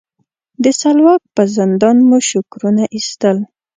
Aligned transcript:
د 0.63 0.65
سلواک 0.81 1.21
په 1.35 1.43
زندان 1.55 1.97
مو 2.07 2.17
شکرونه 2.29 2.83
ایستل. 2.95 3.37